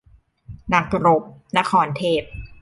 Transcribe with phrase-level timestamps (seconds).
[0.73, 1.21] นักรบ-
[1.57, 2.23] นครเทพ